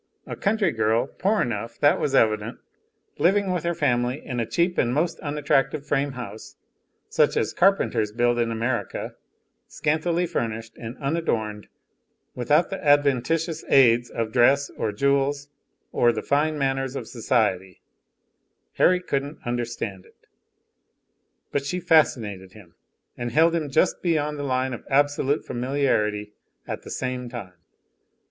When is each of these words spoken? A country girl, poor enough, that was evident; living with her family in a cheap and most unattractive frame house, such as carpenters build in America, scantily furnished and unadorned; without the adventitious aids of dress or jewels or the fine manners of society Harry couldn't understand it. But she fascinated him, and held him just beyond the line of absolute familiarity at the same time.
A 0.25 0.35
country 0.35 0.71
girl, 0.71 1.05
poor 1.05 1.43
enough, 1.43 1.77
that 1.79 1.99
was 1.99 2.15
evident; 2.15 2.57
living 3.19 3.51
with 3.51 3.63
her 3.63 3.75
family 3.75 4.25
in 4.25 4.39
a 4.39 4.47
cheap 4.47 4.79
and 4.79 4.91
most 4.95 5.19
unattractive 5.19 5.85
frame 5.85 6.13
house, 6.13 6.55
such 7.07 7.37
as 7.37 7.53
carpenters 7.53 8.11
build 8.11 8.39
in 8.39 8.49
America, 8.49 9.13
scantily 9.67 10.25
furnished 10.25 10.75
and 10.75 10.97
unadorned; 10.97 11.67
without 12.33 12.71
the 12.71 12.83
adventitious 12.83 13.63
aids 13.65 14.09
of 14.09 14.31
dress 14.31 14.71
or 14.71 14.91
jewels 14.91 15.49
or 15.91 16.11
the 16.11 16.23
fine 16.23 16.57
manners 16.57 16.95
of 16.95 17.07
society 17.07 17.83
Harry 18.77 18.99
couldn't 18.99 19.37
understand 19.45 20.07
it. 20.07 20.25
But 21.51 21.63
she 21.63 21.79
fascinated 21.79 22.53
him, 22.53 22.73
and 23.15 23.31
held 23.31 23.53
him 23.53 23.69
just 23.69 24.01
beyond 24.01 24.39
the 24.39 24.43
line 24.49 24.73
of 24.73 24.83
absolute 24.89 25.45
familiarity 25.45 26.33
at 26.67 26.81
the 26.81 26.89
same 26.89 27.29
time. 27.29 27.53